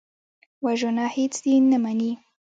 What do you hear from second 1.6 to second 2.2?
نه مني